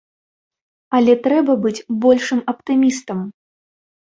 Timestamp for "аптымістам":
2.55-3.19